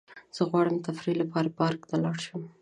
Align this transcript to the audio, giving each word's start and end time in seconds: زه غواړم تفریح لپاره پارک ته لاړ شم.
زه 0.35 0.41
غواړم 0.49 0.77
تفریح 0.87 1.15
لپاره 1.21 1.55
پارک 1.59 1.81
ته 1.89 1.95
لاړ 2.03 2.17
شم. 2.25 2.41